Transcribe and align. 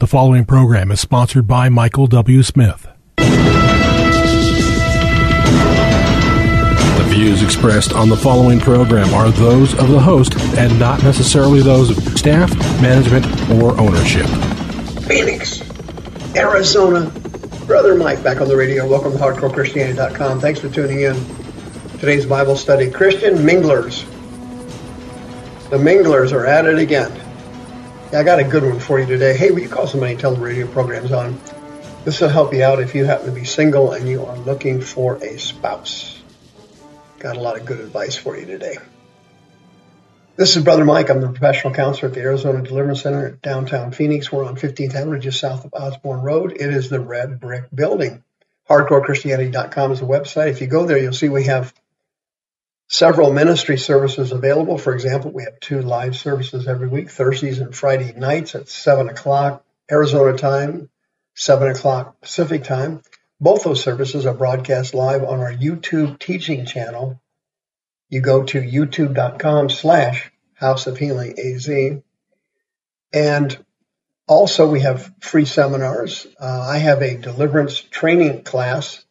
The 0.00 0.06
following 0.06 0.46
program 0.46 0.90
is 0.90 0.98
sponsored 0.98 1.46
by 1.46 1.68
Michael 1.68 2.06
W. 2.06 2.42
Smith. 2.42 2.88
The 3.18 3.26
views 7.08 7.42
expressed 7.42 7.92
on 7.92 8.08
the 8.08 8.16
following 8.16 8.60
program 8.60 9.12
are 9.12 9.30
those 9.30 9.74
of 9.74 9.90
the 9.90 10.00
host 10.00 10.40
and 10.56 10.78
not 10.78 11.02
necessarily 11.02 11.60
those 11.60 11.90
of 11.90 12.18
staff, 12.18 12.50
management, 12.80 13.26
or 13.60 13.78
ownership. 13.78 14.24
Phoenix, 15.06 15.60
Arizona. 16.34 17.10
Brother 17.66 17.94
Mike 17.94 18.22
back 18.22 18.40
on 18.40 18.48
the 18.48 18.56
radio. 18.56 18.88
Welcome 18.88 19.12
to 19.12 19.18
HardcoreChristianity.com. 19.18 20.40
Thanks 20.40 20.60
for 20.60 20.70
tuning 20.70 21.02
in. 21.02 21.14
Today's 21.98 22.24
Bible 22.24 22.56
study 22.56 22.90
Christian 22.90 23.34
Minglers. 23.44 24.06
The 25.68 25.76
Minglers 25.76 26.32
are 26.32 26.46
at 26.46 26.64
it 26.64 26.78
again. 26.78 27.12
I 28.12 28.24
got 28.24 28.40
a 28.40 28.44
good 28.44 28.64
one 28.64 28.80
for 28.80 28.98
you 28.98 29.06
today. 29.06 29.36
Hey, 29.36 29.52
will 29.52 29.60
you 29.60 29.68
call 29.68 29.86
somebody 29.86 30.12
and 30.12 30.20
tell 30.20 30.34
the 30.34 30.40
radio 30.40 30.66
program's 30.66 31.12
on? 31.12 31.38
This 32.04 32.20
will 32.20 32.28
help 32.28 32.52
you 32.52 32.64
out 32.64 32.80
if 32.80 32.96
you 32.96 33.04
happen 33.04 33.26
to 33.26 33.32
be 33.32 33.44
single 33.44 33.92
and 33.92 34.08
you 34.08 34.24
are 34.24 34.36
looking 34.36 34.80
for 34.80 35.22
a 35.22 35.38
spouse. 35.38 36.20
Got 37.20 37.36
a 37.36 37.40
lot 37.40 37.56
of 37.56 37.66
good 37.66 37.78
advice 37.78 38.16
for 38.16 38.36
you 38.36 38.46
today. 38.46 38.78
This 40.34 40.56
is 40.56 40.64
Brother 40.64 40.84
Mike. 40.84 41.08
I'm 41.08 41.20
the 41.20 41.28
professional 41.28 41.72
counselor 41.72 42.08
at 42.08 42.14
the 42.14 42.22
Arizona 42.22 42.62
Deliverance 42.62 43.02
Center 43.02 43.26
at 43.26 43.42
downtown 43.42 43.92
Phoenix. 43.92 44.32
We're 44.32 44.44
on 44.44 44.56
15th 44.56 44.96
Avenue, 44.96 45.20
just 45.20 45.38
south 45.38 45.64
of 45.64 45.72
Osborn 45.72 46.22
Road. 46.22 46.50
It 46.50 46.74
is 46.74 46.88
the 46.88 46.98
red 46.98 47.38
brick 47.38 47.66
building. 47.72 48.24
HardcoreChristianity.com 48.68 49.92
is 49.92 50.00
the 50.00 50.06
website. 50.06 50.48
If 50.48 50.60
you 50.60 50.66
go 50.66 50.84
there, 50.84 50.98
you'll 50.98 51.12
see 51.12 51.28
we 51.28 51.44
have 51.44 51.72
several 52.90 53.32
ministry 53.32 53.78
services 53.78 54.32
available. 54.32 54.76
For 54.76 54.92
example, 54.92 55.30
we 55.30 55.44
have 55.44 55.60
two 55.60 55.80
live 55.80 56.16
services 56.16 56.66
every 56.66 56.88
week, 56.88 57.08
Thursdays 57.08 57.60
and 57.60 57.74
Friday 57.74 58.12
nights 58.16 58.56
at 58.56 58.68
7 58.68 59.08
o'clock 59.08 59.64
Arizona 59.90 60.36
time, 60.36 60.90
7 61.36 61.68
o'clock 61.68 62.20
Pacific 62.20 62.64
time. 62.64 63.00
Both 63.40 63.62
those 63.62 63.82
services 63.82 64.26
are 64.26 64.34
broadcast 64.34 64.92
live 64.92 65.22
on 65.22 65.38
our 65.38 65.52
YouTube 65.52 66.18
teaching 66.18 66.66
channel. 66.66 67.22
You 68.08 68.20
go 68.22 68.42
to 68.42 68.60
youtube.com 68.60 69.70
slash 69.70 70.32
House 70.54 70.88
of 70.88 70.98
Healing 70.98 71.38
AZ. 71.38 71.70
And 73.12 73.64
also 74.26 74.68
we 74.68 74.80
have 74.80 75.12
free 75.20 75.44
seminars. 75.44 76.26
Uh, 76.40 76.66
I 76.68 76.78
have 76.78 77.02
a 77.02 77.16
deliverance 77.16 77.80
training 77.80 78.42
class 78.42 79.04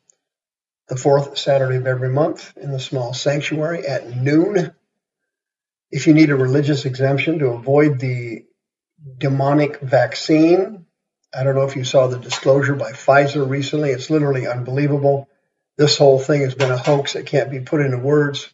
the 0.90 0.98
fourth 0.98 1.38
Saturday 1.38 1.78
of 1.78 1.88
every 1.88 2.10
month 2.10 2.58
in 2.58 2.72
the 2.72 2.80
small 2.80 3.14
sanctuary 3.14 3.86
at 3.88 4.16
noon. 4.18 4.74
If 5.92 6.08
you 6.08 6.14
need 6.14 6.32
a 6.32 6.36
religious 6.36 6.86
exemption 6.86 7.40
to 7.40 7.50
avoid 7.50 8.00
the 8.00 8.46
demonic 9.18 9.80
vaccine, 9.80 10.86
I 11.34 11.44
don't 11.44 11.56
know 11.56 11.66
if 11.66 11.76
you 11.76 11.84
saw 11.84 12.08
the 12.08 12.18
disclosure 12.18 12.76
by 12.76 12.92
Pfizer 12.92 13.48
recently. 13.48 13.92
It's 13.92 14.10
literally 14.10 14.48
unbelievable. 14.48 15.30
This 15.78 15.98
whole 15.98 16.20
thing 16.20 16.42
has 16.42 16.56
been 16.56 16.72
a 16.72 16.78
hoax 16.78 17.14
that 17.14 17.28
can't 17.28 17.52
be 17.52 17.60
put 17.60 17.82
into 17.82 18.00
words. 18.00 18.52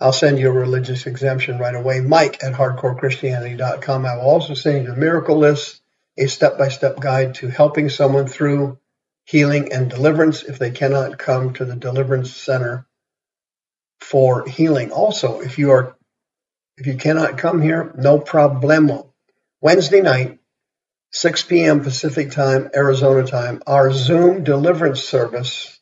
I'll 0.00 0.12
send 0.12 0.38
you 0.38 0.48
a 0.48 0.52
religious 0.52 1.06
exemption 1.06 1.58
right 1.58 1.74
away. 1.74 2.00
Mike 2.00 2.42
at 2.42 2.52
hardcorechristianity.com. 2.52 4.06
I 4.06 4.16
will 4.16 4.22
also 4.22 4.54
send 4.54 4.84
you 4.84 4.90
the 4.90 5.00
miracle 5.00 5.38
list, 5.38 5.80
a 6.16 6.26
step 6.26 6.58
by 6.58 6.68
step 6.68 6.98
guide 6.98 7.36
to 7.36 7.48
helping 7.48 7.88
someone 7.88 8.26
through 8.26 8.78
healing 9.28 9.72
and 9.74 9.90
deliverance 9.90 10.42
if 10.42 10.58
they 10.58 10.70
cannot 10.70 11.18
come 11.18 11.52
to 11.52 11.66
the 11.66 11.76
deliverance 11.76 12.34
center 12.34 12.86
for 14.00 14.48
healing. 14.48 14.90
Also, 14.90 15.40
if 15.40 15.58
you 15.58 15.70
are 15.70 15.94
if 16.78 16.86
you 16.86 16.96
cannot 16.96 17.36
come 17.36 17.60
here, 17.60 17.92
no 17.98 18.18
problemo. 18.20 19.10
Wednesday 19.60 20.00
night, 20.00 20.38
6 21.10 21.42
p.m. 21.42 21.80
Pacific 21.82 22.30
time, 22.30 22.70
Arizona 22.74 23.26
time, 23.26 23.62
our 23.66 23.92
Zoom 23.92 24.44
deliverance 24.44 25.02
service. 25.02 25.78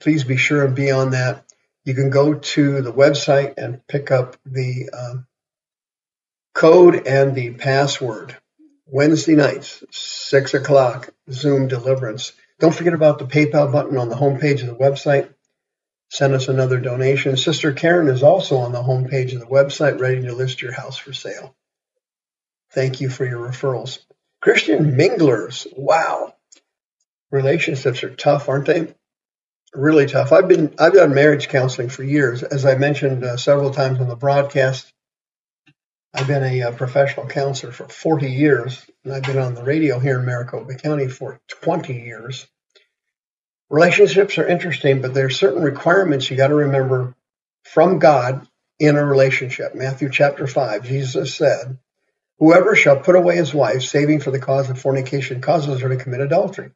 Please 0.00 0.24
be 0.24 0.36
sure 0.36 0.64
and 0.64 0.74
be 0.74 0.90
on 0.90 1.10
that. 1.10 1.44
You 1.84 1.94
can 1.94 2.10
go 2.10 2.34
to 2.34 2.80
the 2.80 2.92
website 2.92 3.54
and 3.58 3.86
pick 3.88 4.10
up 4.10 4.36
the 4.46 4.88
um, 4.90 5.26
code 6.54 7.06
and 7.06 7.34
the 7.34 7.50
password. 7.50 8.38
Wednesday 8.92 9.34
nights, 9.34 9.82
6 9.90 10.52
o'clock, 10.52 11.08
Zoom 11.30 11.66
Deliverance. 11.66 12.32
Don't 12.60 12.74
forget 12.74 12.92
about 12.92 13.18
the 13.18 13.24
PayPal 13.24 13.72
button 13.72 13.96
on 13.96 14.10
the 14.10 14.16
homepage 14.16 14.60
of 14.60 14.66
the 14.66 14.74
website. 14.74 15.32
Send 16.10 16.34
us 16.34 16.48
another 16.48 16.78
donation. 16.78 17.38
Sister 17.38 17.72
Karen 17.72 18.08
is 18.08 18.22
also 18.22 18.58
on 18.58 18.72
the 18.72 18.82
homepage 18.82 19.32
of 19.32 19.40
the 19.40 19.46
website, 19.46 19.98
ready 19.98 20.20
to 20.20 20.34
list 20.34 20.60
your 20.60 20.72
house 20.72 20.98
for 20.98 21.14
sale. 21.14 21.56
Thank 22.72 23.00
you 23.00 23.08
for 23.08 23.24
your 23.24 23.38
referrals. 23.38 24.00
Christian 24.42 24.94
minglers. 24.94 25.66
Wow. 25.74 26.34
Relationships 27.30 28.04
are 28.04 28.14
tough, 28.14 28.50
aren't 28.50 28.66
they? 28.66 28.94
Really 29.72 30.04
tough. 30.04 30.32
I've 30.32 30.48
been 30.48 30.74
I've 30.78 30.92
done 30.92 31.14
marriage 31.14 31.48
counseling 31.48 31.88
for 31.88 32.02
years, 32.02 32.42
as 32.42 32.66
I 32.66 32.74
mentioned 32.74 33.24
uh, 33.24 33.38
several 33.38 33.70
times 33.70 34.00
on 34.00 34.08
the 34.08 34.16
broadcast. 34.16 34.92
I've 36.14 36.26
been 36.26 36.42
a, 36.42 36.60
a, 36.60 36.68
uh, 36.68 36.72
professional 36.72 37.26
counselor 37.26 37.72
for 37.72 37.88
40 37.88 38.30
years, 38.30 38.84
and 39.04 39.14
I've 39.14 39.22
been 39.22 39.38
on 39.38 39.54
the 39.54 39.64
radio 39.64 39.98
here 39.98 40.18
in 40.18 40.26
Maricopa 40.26 40.74
County 40.74 41.08
for 41.08 41.40
20 41.48 41.94
years. 41.94 42.46
Relationships 43.70 44.36
are 44.36 44.46
interesting, 44.46 45.00
but 45.00 45.14
there 45.14 45.26
are 45.26 45.30
certain 45.30 45.62
requirements 45.62 46.30
you 46.30 46.36
got 46.36 46.48
to 46.48 46.54
remember 46.54 47.14
from 47.64 47.98
God 47.98 48.46
in 48.78 48.96
a 48.96 49.04
relationship. 49.04 49.74
Matthew 49.74 50.10
chapter 50.10 50.46
5, 50.46 50.84
Jesus 50.84 51.34
said, 51.34 51.78
Whoever 52.38 52.76
shall 52.76 52.98
put 52.98 53.16
away 53.16 53.36
his 53.36 53.54
wife, 53.54 53.82
saving 53.82 54.20
for 54.20 54.30
the 54.30 54.40
cause 54.40 54.68
of 54.68 54.78
fornication, 54.80 55.40
causes 55.40 55.80
her 55.80 55.88
to 55.88 55.96
commit 55.96 56.20
adultery. 56.20 56.72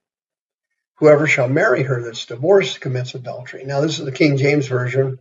Whoever 0.96 1.26
shall 1.26 1.48
marry 1.48 1.82
her 1.82 2.02
that's 2.02 2.24
divorced 2.24 2.80
commits 2.80 3.14
adultery. 3.14 3.64
Now, 3.64 3.82
this 3.82 3.98
is 3.98 4.04
the 4.06 4.12
King 4.12 4.38
James 4.38 4.66
Version. 4.68 5.18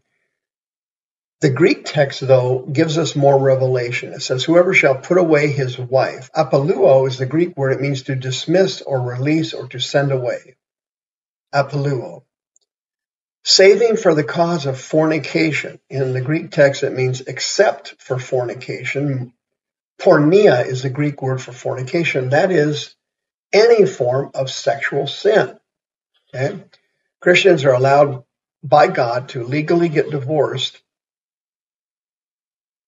The 1.45 1.51
Greek 1.51 1.85
text, 1.85 2.21
though, 2.21 2.61
gives 2.61 2.97
us 2.97 3.15
more 3.15 3.39
revelation. 3.39 4.13
It 4.13 4.23
says, 4.23 4.43
Whoever 4.43 4.73
shall 4.73 4.95
put 4.95 5.19
away 5.19 5.51
his 5.51 5.77
wife. 5.77 6.31
Apaluo 6.35 7.07
is 7.07 7.19
the 7.19 7.27
Greek 7.27 7.55
word. 7.55 7.73
It 7.73 7.81
means 7.81 8.01
to 8.01 8.15
dismiss 8.15 8.81
or 8.81 8.99
release 8.99 9.53
or 9.53 9.67
to 9.67 9.79
send 9.79 10.11
away. 10.11 10.55
Apaluo. 11.53 12.23
Saving 13.43 13.95
for 13.95 14.15
the 14.15 14.23
cause 14.23 14.65
of 14.65 14.81
fornication. 14.81 15.79
In 15.87 16.13
the 16.13 16.21
Greek 16.21 16.49
text, 16.49 16.81
it 16.81 16.93
means 16.93 17.21
except 17.21 18.01
for 18.01 18.17
fornication. 18.17 19.31
Porneia 20.01 20.65
is 20.65 20.81
the 20.81 20.89
Greek 20.89 21.21
word 21.21 21.39
for 21.39 21.51
fornication. 21.51 22.29
That 22.29 22.49
is 22.49 22.95
any 23.53 23.85
form 23.85 24.31
of 24.33 24.49
sexual 24.49 25.05
sin. 25.05 25.59
Okay? 26.33 26.63
Christians 27.19 27.65
are 27.65 27.75
allowed 27.75 28.23
by 28.63 28.87
God 28.87 29.29
to 29.29 29.43
legally 29.43 29.89
get 29.89 30.09
divorced 30.09 30.81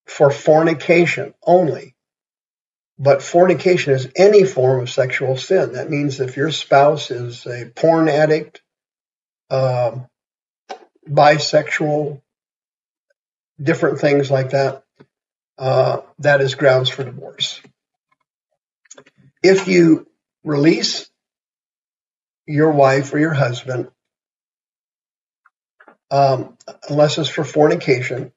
for 0.07 0.31
fornication 0.31 1.33
only. 1.43 1.93
But 2.97 3.21
fornication 3.21 3.93
is 3.93 4.09
any 4.15 4.43
form 4.43 4.81
of 4.81 4.89
sexual 4.89 5.37
sin. 5.37 5.73
That 5.73 5.89
means 5.89 6.19
if 6.19 6.35
your 6.35 6.49
spouse 6.49 7.11
is 7.11 7.45
a 7.45 7.65
porn 7.75 8.09
addict, 8.09 8.61
uh, 9.51 9.99
bisexual, 11.07 12.21
different 13.61 13.99
things 13.99 14.31
like 14.31 14.51
that, 14.51 14.83
uh, 15.59 16.01
that 16.19 16.41
is 16.41 16.55
grounds 16.55 16.89
for 16.89 17.03
divorce. 17.03 17.61
If 19.43 19.67
you 19.67 20.07
release 20.43 21.09
your 22.47 22.71
wife 22.71 23.13
or 23.13 23.19
your 23.19 23.33
husband, 23.33 23.91
um, 26.09 26.57
unless 26.89 27.17
it's 27.17 27.29
for 27.29 27.43
fornication, 27.43 28.31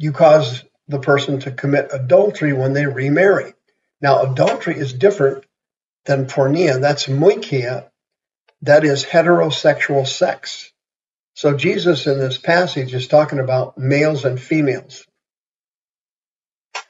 you 0.00 0.12
cause 0.12 0.64
the 0.88 0.98
person 0.98 1.40
to 1.40 1.52
commit 1.52 1.90
adultery 1.92 2.54
when 2.54 2.72
they 2.72 2.86
remarry. 2.86 3.52
Now, 4.00 4.22
adultery 4.22 4.76
is 4.78 4.94
different 4.94 5.44
than 6.06 6.24
porneia. 6.24 6.80
That's 6.80 7.06
moikia. 7.06 7.90
That 8.62 8.84
is 8.84 9.04
heterosexual 9.04 10.06
sex. 10.06 10.72
So 11.34 11.54
Jesus 11.54 12.06
in 12.06 12.18
this 12.18 12.38
passage 12.38 12.94
is 12.94 13.08
talking 13.08 13.40
about 13.40 13.76
males 13.76 14.24
and 14.24 14.40
females. 14.40 15.04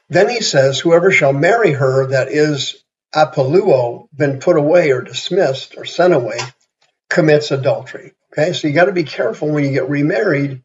Then 0.09 0.29
he 0.29 0.41
says, 0.41 0.79
whoever 0.79 1.11
shall 1.11 1.33
marry 1.33 1.73
her 1.73 2.07
that 2.07 2.29
is 2.29 2.81
apaluo, 3.13 4.07
been 4.15 4.39
put 4.39 4.55
away 4.55 4.91
or 4.91 5.01
dismissed 5.01 5.75
or 5.77 5.83
sent 5.83 6.13
away, 6.13 6.37
commits 7.09 7.51
adultery. 7.51 8.13
Okay, 8.31 8.53
so 8.53 8.69
you 8.69 8.73
got 8.73 8.85
to 8.85 8.93
be 8.93 9.03
careful 9.03 9.49
when 9.49 9.65
you 9.65 9.71
get 9.71 9.89
remarried 9.89 10.63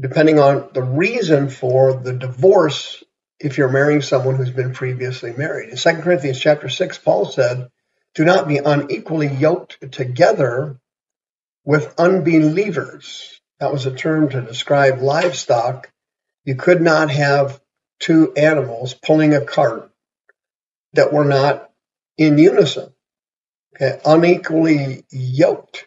depending 0.00 0.38
on 0.38 0.70
the 0.72 0.82
reason 0.82 1.50
for 1.50 1.92
the 1.94 2.14
divorce 2.14 3.04
if 3.38 3.58
you're 3.58 3.68
marrying 3.68 4.02
someone 4.02 4.36
who's 4.36 4.50
been 4.50 4.72
previously 4.72 5.32
married. 5.32 5.70
In 5.70 5.76
2 5.76 6.02
Corinthians 6.02 6.40
chapter 6.40 6.68
6, 6.68 6.98
Paul 6.98 7.26
said, 7.26 7.68
Do 8.14 8.24
not 8.24 8.48
be 8.48 8.58
unequally 8.58 9.28
yoked 9.28 9.92
together 9.92 10.78
with 11.64 11.94
unbelievers. 11.98 13.40
That 13.58 13.72
was 13.72 13.86
a 13.86 13.94
term 13.94 14.30
to 14.30 14.40
describe 14.40 15.00
livestock. 15.00 15.90
You 16.44 16.54
could 16.54 16.80
not 16.80 17.10
have 17.10 17.60
two 17.98 18.32
animals 18.34 18.94
pulling 18.94 19.34
a 19.34 19.44
cart 19.44 19.90
that 20.94 21.12
we're 21.12 21.24
not 21.24 21.70
in 22.16 22.38
unison, 22.38 22.92
okay, 23.76 24.00
unequally 24.04 25.04
yoked 25.10 25.86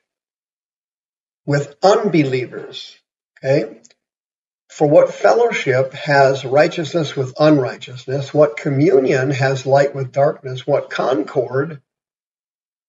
with 1.45 1.75
unbelievers, 1.83 2.95
okay? 3.43 3.81
For 4.73 4.89
what 4.89 5.13
fellowship 5.13 5.93
has 5.93 6.43
righteousness 6.43 7.15
with 7.15 7.35
unrighteousness? 7.39 8.33
What 8.33 8.57
communion 8.57 9.29
has 9.29 9.67
light 9.67 9.93
with 9.93 10.11
darkness? 10.11 10.65
What 10.65 10.89
concord 10.89 11.79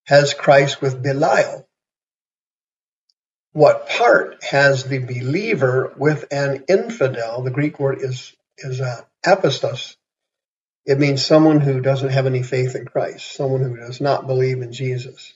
has 0.06 0.32
Christ 0.32 0.81
with 0.81 1.02
Belial? 1.02 1.69
What 3.52 3.86
part 3.90 4.42
has 4.42 4.84
the 4.84 5.00
believer 5.00 5.92
with 5.98 6.25
an 6.31 6.64
infidel? 6.70 7.42
The 7.42 7.50
Greek 7.50 7.78
word 7.78 7.98
is 8.00 8.34
is 8.56 8.81
uh, 8.81 9.02
apostos. 9.26 9.96
It 10.86 10.98
means 10.98 11.22
someone 11.22 11.60
who 11.60 11.82
doesn't 11.82 12.12
have 12.12 12.25
any 12.25 12.42
faith 12.42 12.76
in 12.76 12.86
Christ, 12.86 13.31
someone 13.31 13.60
who 13.60 13.76
does 13.76 14.00
not 14.00 14.26
believe 14.26 14.62
in 14.62 14.72
Jesus. 14.72 15.34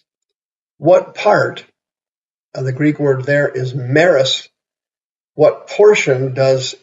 What 0.79 1.15
part 1.15 1.67
of 2.55 2.65
the 2.65 2.73
Greek 2.73 2.99
word 2.99 3.25
there 3.25 3.49
is 3.49 3.75
meris 3.75 4.49
what 5.39 5.69
portion 5.69 6.35
does 6.35 6.75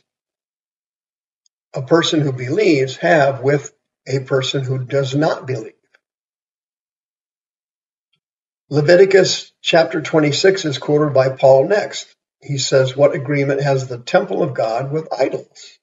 a 1.73 1.81
person 1.81 2.21
who 2.21 2.31
believes 2.31 2.95
have 2.95 3.41
with 3.41 3.73
a 4.07 4.21
person 4.21 4.63
who 4.63 4.79
does 4.79 5.13
not 5.13 5.45
believe? 5.45 5.73
Leviticus 8.69 9.51
chapter 9.61 10.01
26 10.01 10.63
is 10.63 10.77
quoted 10.77 11.13
by 11.13 11.27
Paul 11.27 11.67
next. 11.67 12.07
He 12.41 12.57
says, 12.57 12.95
What 12.95 13.13
agreement 13.13 13.61
has 13.61 13.89
the 13.89 13.97
temple 13.97 14.41
of 14.41 14.53
God 14.53 14.89
with 14.89 15.09
idols? 15.11 15.77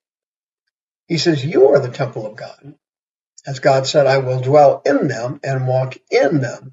He 1.08 1.18
says, 1.18 1.44
You 1.44 1.72
are 1.72 1.78
the 1.78 1.90
temple 1.92 2.24
of 2.24 2.36
God. 2.36 2.74
As 3.46 3.58
God 3.58 3.86
said, 3.86 4.06
I 4.06 4.16
will 4.16 4.40
dwell 4.40 4.80
in 4.86 5.08
them 5.08 5.40
and 5.44 5.68
walk 5.68 5.98
in 6.10 6.40
them. 6.40 6.72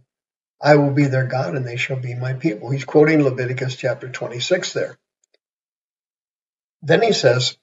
I 0.61 0.77
will 0.77 0.91
be 0.91 1.07
their 1.07 1.27
God 1.27 1.57
and 1.57 1.67
they 1.67 1.75
shall 1.75 1.99
be 1.99 2.15
my 2.15 2.35
people. 2.35 2.69
He's 2.69 2.85
quoting 2.85 3.21
Leviticus 3.21 3.75
chapter 3.75 4.07
26 4.07 4.71
there. 4.71 4.97
Then 6.81 7.01
he 7.01 7.13
says, 7.13 7.57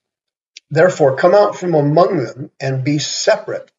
Therefore 0.70 1.16
come 1.16 1.34
out 1.34 1.56
from 1.56 1.74
among 1.74 2.24
them 2.24 2.50
and 2.60 2.84
be 2.84 2.98
separate. 2.98 3.70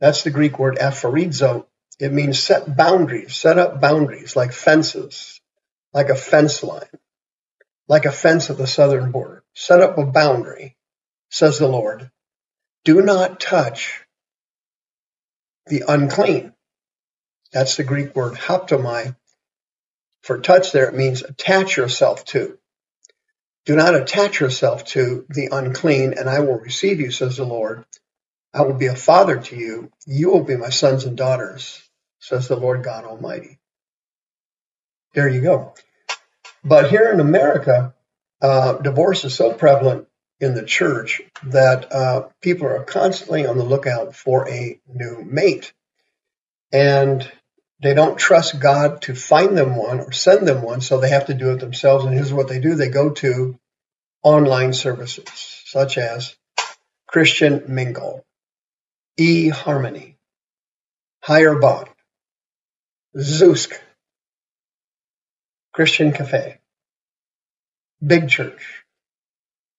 That's 0.00 0.22
the 0.22 0.30
Greek 0.30 0.58
word 0.58 0.76
aphorizo. 0.76 1.66
It 1.98 2.12
means 2.12 2.38
set 2.38 2.76
boundaries, 2.76 3.34
set 3.34 3.58
up 3.58 3.80
boundaries 3.80 4.36
like 4.36 4.52
fences, 4.52 5.40
like 5.92 6.10
a 6.10 6.14
fence 6.14 6.62
line, 6.62 6.88
like 7.88 8.04
a 8.04 8.12
fence 8.12 8.50
at 8.50 8.58
the 8.58 8.66
southern 8.66 9.10
border. 9.10 9.42
Set 9.54 9.80
up 9.80 9.98
a 9.98 10.06
boundary, 10.06 10.76
says 11.30 11.58
the 11.58 11.66
Lord. 11.66 12.10
Do 12.84 13.02
not 13.02 13.40
touch 13.40 14.04
the 15.66 15.84
unclean. 15.88 16.52
That's 17.52 17.76
the 17.76 17.84
Greek 17.84 18.14
word 18.14 18.34
haptomai. 18.34 19.16
For 20.22 20.38
touch 20.38 20.72
there, 20.72 20.88
it 20.88 20.94
means 20.94 21.22
attach 21.22 21.76
yourself 21.76 22.24
to. 22.26 22.58
Do 23.68 23.76
not 23.76 23.94
attach 23.94 24.40
yourself 24.40 24.86
to 24.86 25.26
the 25.28 25.50
unclean, 25.52 26.14
and 26.14 26.26
I 26.26 26.40
will 26.40 26.58
receive 26.58 27.00
you, 27.00 27.10
says 27.10 27.36
the 27.36 27.44
Lord. 27.44 27.84
I 28.54 28.62
will 28.62 28.72
be 28.72 28.86
a 28.86 28.96
father 28.96 29.40
to 29.40 29.56
you. 29.56 29.92
You 30.06 30.30
will 30.30 30.42
be 30.42 30.56
my 30.56 30.70
sons 30.70 31.04
and 31.04 31.18
daughters, 31.18 31.86
says 32.18 32.48
the 32.48 32.56
Lord 32.56 32.82
God 32.82 33.04
Almighty. 33.04 33.58
There 35.12 35.28
you 35.28 35.42
go. 35.42 35.74
But 36.64 36.88
here 36.88 37.12
in 37.12 37.20
America, 37.20 37.92
uh, 38.40 38.78
divorce 38.78 39.26
is 39.26 39.34
so 39.34 39.52
prevalent 39.52 40.08
in 40.40 40.54
the 40.54 40.64
church 40.64 41.20
that 41.42 41.92
uh, 41.92 42.28
people 42.40 42.68
are 42.68 42.84
constantly 42.84 43.46
on 43.46 43.58
the 43.58 43.64
lookout 43.64 44.16
for 44.16 44.48
a 44.48 44.80
new 44.88 45.22
mate. 45.26 45.74
And 46.72 47.30
they 47.80 47.94
don't 47.94 48.18
trust 48.18 48.60
God 48.60 49.02
to 49.02 49.14
find 49.14 49.56
them 49.56 49.76
one 49.76 50.00
or 50.00 50.12
send 50.12 50.46
them 50.48 50.62
one, 50.62 50.80
so 50.80 50.98
they 50.98 51.10
have 51.10 51.26
to 51.26 51.34
do 51.34 51.52
it 51.52 51.60
themselves. 51.60 52.04
And 52.04 52.14
here's 52.14 52.32
what 52.32 52.48
they 52.48 52.60
do 52.60 52.74
they 52.74 52.88
go 52.88 53.10
to 53.10 53.58
online 54.22 54.72
services 54.72 55.62
such 55.66 55.96
as 55.96 56.34
Christian 57.06 57.64
Mingle, 57.68 58.24
eHarmony, 59.18 60.16
Higher 61.22 61.58
Bond, 61.58 61.88
Zoosk, 63.16 63.78
Christian 65.72 66.12
Cafe, 66.12 66.58
Big 68.04 68.28
Church, 68.28 68.84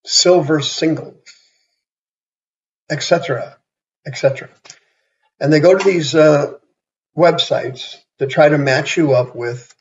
Silver 0.05 0.61
Singles, 0.61 1.17
etc., 2.89 3.57
etc. 4.07 4.49
And 5.39 5.51
they 5.51 5.59
go 5.59 5.77
to 5.77 5.83
these 5.83 6.15
uh, 6.15 6.53
websites 7.17 7.97
to 8.19 8.27
try 8.27 8.49
to 8.49 8.57
match 8.57 8.97
you 8.97 9.13
up 9.13 9.35
with, 9.35 9.73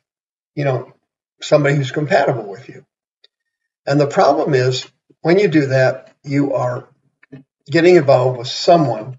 you 0.54 0.64
know, 0.64 0.92
somebody 1.40 1.76
who's 1.76 1.90
compatible 1.90 2.48
with 2.48 2.68
you. 2.68 2.84
And 3.86 4.00
the 4.00 4.06
problem 4.06 4.54
is 4.54 4.86
when 5.20 5.38
you 5.38 5.48
do 5.48 5.66
that, 5.66 6.14
you 6.24 6.54
are 6.54 6.88
getting 7.70 7.96
involved 7.96 8.38
with 8.38 8.48
someone 8.48 9.18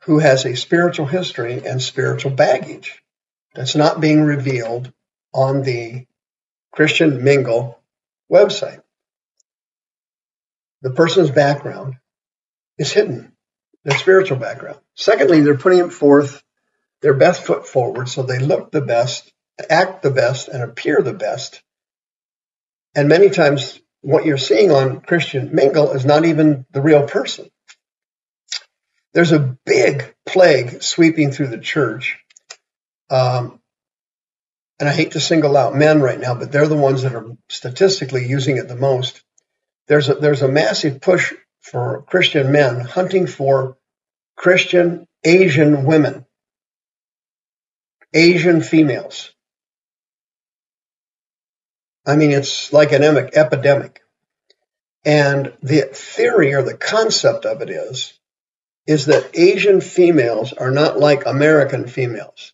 who 0.00 0.18
has 0.18 0.44
a 0.44 0.56
spiritual 0.56 1.06
history 1.06 1.64
and 1.64 1.80
spiritual 1.80 2.32
baggage 2.32 3.02
that's 3.54 3.76
not 3.76 4.00
being 4.00 4.22
revealed 4.22 4.92
on 5.32 5.62
the 5.62 6.06
Christian 6.72 7.22
Mingle 7.22 7.80
website. 8.30 8.82
The 10.82 10.90
person's 10.90 11.30
background 11.30 11.96
is 12.78 12.92
hidden, 12.92 13.32
their 13.84 13.96
spiritual 13.96 14.38
background. 14.38 14.78
Secondly, 14.96 15.40
they're 15.40 15.56
putting 15.56 15.90
forth 15.90 16.41
their 17.02 17.14
best 17.14 17.42
foot 17.42 17.66
forward 17.66 18.08
so 18.08 18.22
they 18.22 18.38
look 18.38 18.70
the 18.70 18.80
best, 18.80 19.30
act 19.68 20.02
the 20.02 20.10
best, 20.10 20.48
and 20.48 20.62
appear 20.62 21.02
the 21.02 21.12
best. 21.12 21.62
And 22.94 23.08
many 23.08 23.28
times, 23.28 23.80
what 24.00 24.24
you're 24.24 24.38
seeing 24.38 24.70
on 24.70 25.00
Christian 25.00 25.54
Mingle 25.54 25.92
is 25.92 26.04
not 26.04 26.24
even 26.24 26.64
the 26.70 26.80
real 26.80 27.06
person. 27.06 27.48
There's 29.14 29.32
a 29.32 29.56
big 29.66 30.14
plague 30.26 30.82
sweeping 30.82 31.32
through 31.32 31.48
the 31.48 31.58
church. 31.58 32.18
Um, 33.10 33.60
and 34.80 34.88
I 34.88 34.92
hate 34.92 35.12
to 35.12 35.20
single 35.20 35.56
out 35.56 35.76
men 35.76 36.00
right 36.00 36.18
now, 36.18 36.34
but 36.34 36.50
they're 36.50 36.66
the 36.66 36.76
ones 36.76 37.02
that 37.02 37.14
are 37.14 37.36
statistically 37.48 38.26
using 38.26 38.56
it 38.56 38.68
the 38.68 38.76
most. 38.76 39.22
There's 39.86 40.08
a, 40.08 40.14
there's 40.14 40.42
a 40.42 40.48
massive 40.48 41.00
push 41.00 41.34
for 41.60 42.02
Christian 42.02 42.52
men 42.52 42.80
hunting 42.80 43.26
for 43.26 43.76
Christian 44.36 45.06
Asian 45.24 45.84
women 45.84 46.26
Asian 48.14 48.60
females. 48.60 49.32
I 52.06 52.16
mean, 52.16 52.32
it's 52.32 52.72
like 52.72 52.92
an 52.92 53.02
epidemic. 53.02 54.00
And 55.04 55.52
the 55.62 55.82
theory 55.92 56.54
or 56.54 56.62
the 56.62 56.76
concept 56.76 57.44
of 57.44 57.62
it 57.62 57.70
is, 57.70 58.18
is 58.86 59.06
that 59.06 59.36
Asian 59.36 59.80
females 59.80 60.52
are 60.52 60.70
not 60.70 60.98
like 60.98 61.26
American 61.26 61.86
females. 61.86 62.52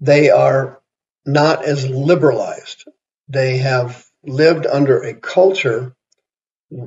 They 0.00 0.30
are 0.30 0.80
not 1.24 1.64
as 1.64 1.88
liberalized. 1.88 2.84
They 3.28 3.58
have 3.58 4.04
lived 4.24 4.66
under 4.66 5.02
a 5.02 5.14
culture 5.14 5.94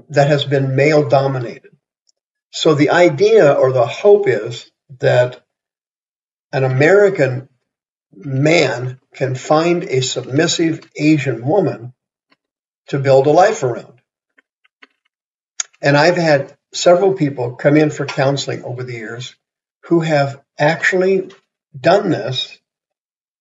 that 0.09 0.27
has 0.27 0.43
been 0.43 0.75
male 0.75 1.07
dominated. 1.07 1.71
So 2.51 2.75
the 2.75 2.89
idea 2.89 3.53
or 3.53 3.71
the 3.71 3.85
hope 3.85 4.27
is 4.27 4.69
that 4.99 5.43
an 6.51 6.63
American 6.63 7.47
man 8.13 8.99
can 9.13 9.35
find 9.35 9.83
a 9.83 10.01
submissive 10.01 10.89
Asian 10.95 11.45
woman 11.45 11.93
to 12.87 12.99
build 12.99 13.27
a 13.27 13.31
life 13.31 13.63
around. 13.63 14.01
And 15.81 15.97
I've 15.97 16.17
had 16.17 16.55
several 16.73 17.13
people 17.13 17.55
come 17.55 17.77
in 17.77 17.89
for 17.89 18.05
counseling 18.05 18.63
over 18.63 18.83
the 18.83 18.93
years 18.93 19.35
who 19.85 20.01
have 20.01 20.41
actually 20.59 21.31
done 21.79 22.09
this, 22.09 22.57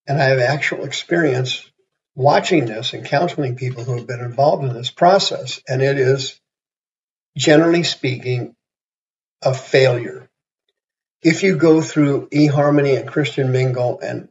and 0.06 0.20
I 0.20 0.26
have 0.26 0.38
actual 0.38 0.84
experience 0.84 1.70
watching 2.14 2.66
this 2.66 2.92
and 2.92 3.04
counseling 3.04 3.56
people 3.56 3.84
who 3.84 3.96
have 3.96 4.06
been 4.06 4.20
involved 4.20 4.64
in 4.64 4.72
this 4.72 4.90
process. 4.90 5.60
And 5.68 5.82
it 5.82 5.98
is, 5.98 6.40
generally 7.36 7.82
speaking, 7.82 8.56
a 9.42 9.54
failure. 9.54 10.28
If 11.22 11.42
you 11.42 11.56
go 11.56 11.82
through 11.82 12.28
eHarmony 12.28 12.98
and 12.98 13.08
Christian 13.08 13.52
Mingle 13.52 14.00
and 14.00 14.28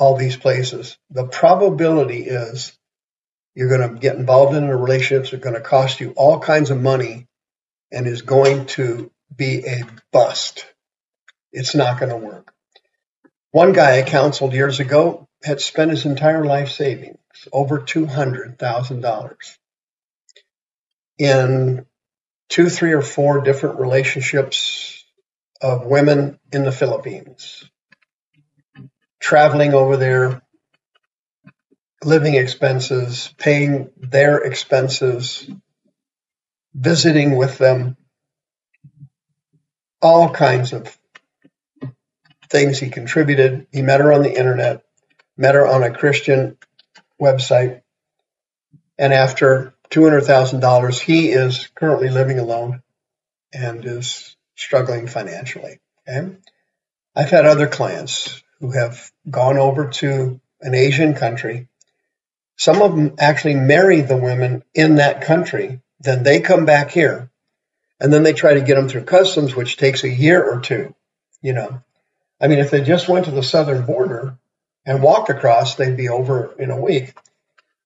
all 0.00 0.16
these 0.16 0.36
places, 0.36 0.96
the 1.10 1.26
probability 1.26 2.22
is 2.22 2.72
you're 3.54 3.68
going 3.68 3.94
to 3.94 4.00
get 4.00 4.16
involved 4.16 4.56
in 4.56 4.64
a 4.64 4.76
relationship 4.76 5.30
that's 5.30 5.44
going 5.44 5.54
to 5.54 5.60
cost 5.60 6.00
you 6.00 6.12
all 6.16 6.40
kinds 6.40 6.70
of 6.70 6.80
money 6.80 7.28
and 7.92 8.06
is 8.06 8.22
going 8.22 8.66
to 8.66 9.10
be 9.34 9.66
a 9.66 9.84
bust. 10.10 10.64
It's 11.52 11.74
not 11.74 12.00
going 12.00 12.10
to 12.10 12.16
work. 12.16 12.52
One 13.50 13.72
guy 13.72 13.98
I 13.98 14.02
counseled 14.02 14.54
years 14.54 14.80
ago 14.80 15.28
had 15.42 15.60
spent 15.60 15.90
his 15.90 16.06
entire 16.06 16.44
life 16.44 16.70
savings, 16.70 17.18
over 17.52 17.80
$200,000, 17.80 19.56
in 21.18 21.86
two, 22.48 22.70
three, 22.70 22.92
or 22.92 23.02
four 23.02 23.40
different 23.42 23.80
relationships 23.80 25.04
of 25.60 25.84
women 25.84 26.38
in 26.52 26.64
the 26.64 26.72
Philippines 26.72 27.64
traveling 29.20 29.74
over 29.74 29.96
there, 29.96 30.42
living 32.02 32.34
expenses, 32.34 33.32
paying 33.38 33.90
their 33.96 34.38
expenses, 34.38 35.48
visiting 36.74 37.36
with 37.36 37.58
them, 37.58 37.96
all 40.02 40.30
kinds 40.30 40.72
of 40.72 40.96
things 42.48 42.78
he 42.78 42.88
contributed. 42.88 43.66
He 43.70 43.82
met 43.82 44.00
her 44.00 44.12
on 44.12 44.22
the 44.22 44.36
internet, 44.36 44.82
met 45.36 45.54
her 45.54 45.66
on 45.66 45.82
a 45.82 45.94
Christian 45.94 46.56
website, 47.20 47.82
and 48.98 49.12
after 49.12 49.74
$200,000, 49.90 51.00
he 51.00 51.30
is 51.30 51.68
currently 51.74 52.08
living 52.08 52.38
alone 52.38 52.82
and 53.52 53.84
is 53.84 54.36
struggling 54.56 55.06
financially. 55.06 55.80
Okay? 56.08 56.36
I've 57.14 57.30
had 57.30 57.44
other 57.44 57.66
clients 57.66 58.42
who 58.60 58.70
have 58.72 59.10
gone 59.28 59.58
over 59.58 59.88
to 59.88 60.40
an 60.60 60.74
Asian 60.74 61.14
country. 61.14 61.68
Some 62.56 62.82
of 62.82 62.94
them 62.94 63.14
actually 63.18 63.54
marry 63.54 64.02
the 64.02 64.16
women 64.16 64.62
in 64.74 64.96
that 64.96 65.22
country. 65.22 65.80
Then 66.00 66.22
they 66.22 66.40
come 66.40 66.66
back 66.66 66.90
here 66.90 67.30
and 68.00 68.12
then 68.12 68.22
they 68.22 68.32
try 68.32 68.54
to 68.54 68.60
get 68.60 68.76
them 68.76 68.88
through 68.88 69.04
customs, 69.04 69.54
which 69.54 69.76
takes 69.76 70.04
a 70.04 70.08
year 70.08 70.42
or 70.42 70.60
two. 70.60 70.94
You 71.42 71.54
know, 71.54 71.82
I 72.40 72.48
mean, 72.48 72.58
if 72.58 72.70
they 72.70 72.82
just 72.82 73.08
went 73.08 73.26
to 73.26 73.30
the 73.30 73.42
southern 73.42 73.84
border 73.84 74.38
and 74.84 75.02
walked 75.02 75.30
across, 75.30 75.74
they'd 75.74 75.96
be 75.96 76.08
over 76.08 76.54
in 76.58 76.70
a 76.70 76.80
week. 76.80 77.14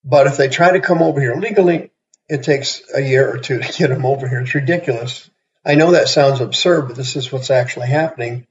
But 0.04 0.26
if 0.26 0.36
they 0.36 0.48
try 0.48 0.72
to 0.72 0.80
come 0.80 1.02
over 1.02 1.20
here 1.20 1.34
legally, 1.36 1.90
it 2.28 2.42
takes 2.42 2.82
a 2.94 3.00
year 3.00 3.32
or 3.32 3.38
two 3.38 3.60
to 3.60 3.72
get 3.72 3.88
them 3.88 4.06
over 4.06 4.28
here. 4.28 4.40
It's 4.40 4.54
ridiculous. 4.54 5.28
I 5.64 5.74
know 5.74 5.92
that 5.92 6.08
sounds 6.08 6.40
absurd, 6.40 6.88
but 6.88 6.96
this 6.96 7.16
is 7.16 7.32
what's 7.32 7.50
actually 7.50 7.88
happening. 7.88 8.46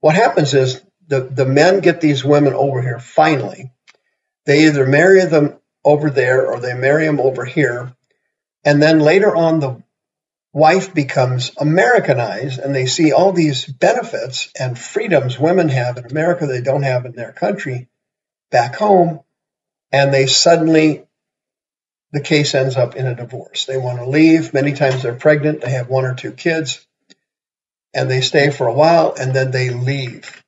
What 0.00 0.14
happens 0.14 0.54
is 0.54 0.80
the, 1.08 1.20
the 1.20 1.46
men 1.46 1.80
get 1.80 2.00
these 2.00 2.24
women 2.24 2.54
over 2.54 2.80
here 2.80 2.98
finally. 2.98 3.72
They 4.46 4.66
either 4.66 4.86
marry 4.86 5.24
them 5.24 5.58
over 5.84 6.10
there 6.10 6.46
or 6.46 6.60
they 6.60 6.74
marry 6.74 7.06
them 7.06 7.20
over 7.20 7.44
here. 7.44 7.94
And 8.64 8.82
then 8.82 9.00
later 9.00 9.34
on, 9.34 9.60
the 9.60 9.82
wife 10.52 10.94
becomes 10.94 11.50
Americanized 11.58 12.58
and 12.58 12.74
they 12.74 12.86
see 12.86 13.12
all 13.12 13.32
these 13.32 13.66
benefits 13.66 14.50
and 14.58 14.78
freedoms 14.78 15.38
women 15.38 15.68
have 15.68 15.98
in 15.98 16.06
America 16.06 16.46
they 16.46 16.60
don't 16.60 16.82
have 16.82 17.04
in 17.04 17.12
their 17.12 17.32
country 17.32 17.88
back 18.50 18.76
home. 18.76 19.20
And 19.92 20.12
they 20.12 20.26
suddenly, 20.26 21.04
the 22.12 22.20
case 22.20 22.54
ends 22.54 22.76
up 22.76 22.96
in 22.96 23.06
a 23.06 23.14
divorce. 23.14 23.64
They 23.64 23.76
want 23.76 23.98
to 23.98 24.08
leave. 24.08 24.54
Many 24.54 24.72
times 24.72 25.02
they're 25.02 25.14
pregnant. 25.14 25.60
They 25.60 25.70
have 25.70 25.88
one 25.88 26.04
or 26.04 26.14
two 26.14 26.32
kids 26.32 26.86
and 27.92 28.10
they 28.10 28.20
stay 28.20 28.50
for 28.50 28.66
a 28.66 28.72
while 28.72 29.14
and 29.18 29.34
then 29.34 29.50
they 29.50 29.70
leave 29.70 30.43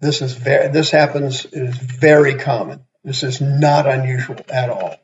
this 0.00 0.22
is 0.22 0.32
very, 0.32 0.68
this 0.68 0.90
happens, 0.90 1.44
it 1.44 1.62
is 1.62 1.76
very 1.76 2.34
common. 2.36 2.84
This 3.04 3.22
is 3.22 3.40
not 3.40 3.86
unusual 3.86 4.38
at 4.48 4.70
all. 4.70 4.96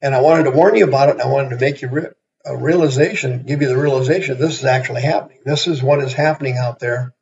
And 0.00 0.14
I 0.14 0.20
wanted 0.20 0.44
to 0.44 0.50
warn 0.50 0.74
you 0.74 0.86
about 0.86 1.08
it. 1.08 1.12
And 1.12 1.22
I 1.22 1.28
wanted 1.28 1.50
to 1.50 1.60
make 1.64 1.82
you 1.82 1.88
re- 1.88 2.08
a 2.44 2.56
realization, 2.56 3.44
give 3.44 3.62
you 3.62 3.68
the 3.68 3.76
realization 3.76 4.38
this 4.38 4.58
is 4.58 4.64
actually 4.64 5.02
happening. 5.02 5.38
This 5.44 5.66
is 5.66 5.82
what 5.82 6.00
is 6.00 6.12
happening 6.12 6.56
out 6.56 6.78
there 6.80 7.14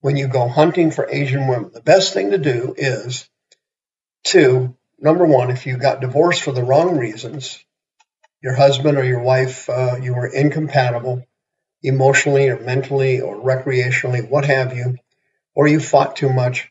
when 0.00 0.16
you 0.16 0.28
go 0.28 0.48
hunting 0.48 0.90
for 0.90 1.08
Asian 1.08 1.48
women. 1.48 1.70
The 1.72 1.80
best 1.80 2.12
thing 2.12 2.30
to 2.30 2.38
do 2.38 2.74
is 2.76 3.28
to, 4.24 4.76
number 4.98 5.26
one, 5.26 5.50
if 5.50 5.66
you 5.66 5.76
got 5.76 6.00
divorced 6.00 6.42
for 6.42 6.52
the 6.52 6.62
wrong 6.62 6.96
reasons, 6.96 7.62
your 8.42 8.54
husband 8.54 8.98
or 8.98 9.04
your 9.04 9.22
wife, 9.22 9.68
uh, 9.68 9.96
you 10.00 10.14
were 10.14 10.26
incompatible 10.26 11.24
emotionally 11.82 12.48
or 12.48 12.58
mentally 12.58 13.20
or 13.20 13.36
recreationally, 13.36 14.28
what 14.28 14.44
have 14.44 14.76
you, 14.76 14.96
or 15.54 15.66
you 15.66 15.80
fought 15.80 16.16
too 16.16 16.32
much, 16.32 16.70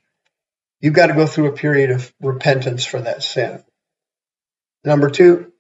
you've 0.80 0.94
got 0.94 1.08
to 1.08 1.14
go 1.14 1.28
through 1.28 1.48
a 1.48 1.54
period 1.54 1.92
of 1.92 2.14
repentance 2.22 2.86
for 2.86 3.02
that 3.02 3.24
sin. 3.24 3.64
Number 4.84 5.10
two, 5.10 5.52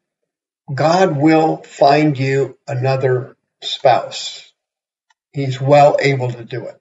God 0.74 1.18
will 1.18 1.58
find 1.58 2.18
you 2.18 2.58
another 2.68 3.36
spouse. 3.62 4.51
He's 5.34 5.62
well 5.62 5.98
able 6.00 6.32
to 6.32 6.44
do 6.44 6.66
it. 6.66 6.80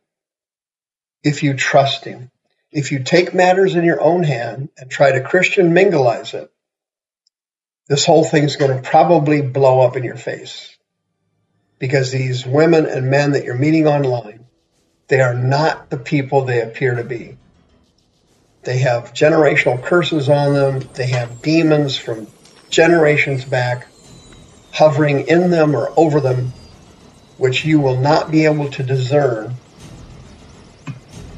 If 1.23 1.43
you 1.43 1.55
trust 1.55 2.05
him, 2.05 2.31
if 2.73 2.93
you 2.93 3.03
take 3.03 3.35
matters 3.35 3.75
in 3.75 3.85
your 3.85 4.01
own 4.01 4.23
hand 4.23 4.71
and 4.79 4.91
try 4.91 5.13
to 5.13 5.21
Christian 5.21 5.73
mingleize 5.73 6.35
it, 6.35 6.51
this 7.89 8.07
whole 8.07 8.25
thing's 8.25 8.57
going 8.57 8.75
to 8.75 8.89
probably 8.89 9.43
blow 9.43 9.81
up 9.81 9.97
in 9.97 10.05
your 10.05 10.17
face. 10.17 10.77
Because 11.79 12.13
these 12.13 12.47
women 12.47 12.87
and 12.87 13.11
men 13.11 13.33
that 13.33 13.45
you're 13.45 13.57
meeting 13.57 13.87
online 13.87 14.47
they 15.11 15.21
are 15.21 15.35
not 15.35 15.91
the 15.91 15.99
people 15.99 16.45
they 16.45 16.63
appear 16.63 16.95
to 16.95 17.03
be. 17.03 17.37
They 18.63 18.79
have 18.79 19.13
generational 19.13 19.83
curses 19.83 20.29
on 20.29 20.55
them. 20.55 20.89
They 20.95 21.09
have 21.09 21.43
demons 21.43 21.99
from 21.99 22.29
generations 22.71 23.45
back 23.45 23.89
hovering 24.73 25.27
in 25.27 25.51
them 25.51 25.75
or 25.75 25.93
over 25.97 26.21
them, 26.21 26.53
which 27.39 27.65
you 27.65 27.81
will 27.81 27.97
not 27.97 28.31
be 28.31 28.45
able 28.45 28.71
to 28.71 28.85
discern 28.85 29.53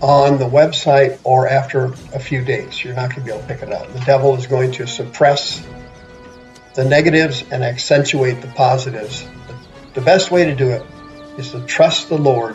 on 0.03 0.39
the 0.39 0.45
website 0.45 1.19
or 1.25 1.49
after 1.49 1.95
a 2.13 2.21
few 2.21 2.45
days. 2.45 2.85
You're 2.85 2.95
not 2.95 3.09
going 3.09 3.21
to 3.21 3.25
be 3.25 3.31
able 3.31 3.41
to 3.41 3.47
pick 3.47 3.63
it 3.63 3.73
up. 3.73 3.91
The 3.95 4.01
devil 4.01 4.37
is 4.37 4.47
going 4.47 4.73
to 4.73 4.87
suppress 4.87 5.67
the 6.75 6.85
negatives 6.85 7.43
and 7.51 7.65
accentuate 7.65 8.43
the 8.43 8.49
positives. 8.49 9.25
The 9.95 10.03
best 10.03 10.31
way 10.31 10.45
to 10.45 10.55
do 10.55 10.69
it 10.73 10.83
is 11.39 11.53
to 11.53 11.65
trust 11.65 12.11
the 12.11 12.19
Lord 12.19 12.55